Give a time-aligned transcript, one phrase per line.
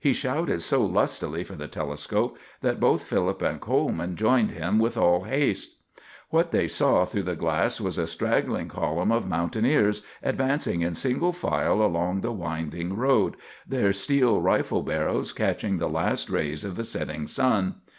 [0.00, 4.96] He shouted so lustily for the telescope that both Philip and Coleman joined him with
[4.96, 5.76] all haste.
[6.30, 11.34] What they saw through the glass was a straggling column of mountaineers advancing in single
[11.34, 13.36] file along the winding road,
[13.68, 17.74] their steel rifle barrels catching the last rays of the setting sun.